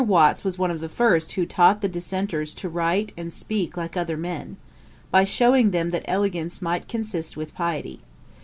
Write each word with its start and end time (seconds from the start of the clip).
Watts 0.03 0.43
was 0.43 0.57
one 0.57 0.71
of 0.71 0.79
the 0.79 0.89
first 0.89 1.33
who 1.33 1.45
taught 1.45 1.81
the 1.81 1.87
Dissenters 1.87 2.55
to 2.55 2.67
write 2.67 3.13
and 3.15 3.31
speak 3.31 3.77
like 3.77 3.95
other 3.95 4.17
men, 4.17 4.57
by 5.11 5.23
shewing 5.25 5.69
them 5.69 5.91
that 5.91 6.05
elegance 6.09 6.59
might 6.59 6.87
consist 6.87 7.37
with 7.37 7.53
piety. 7.53 7.99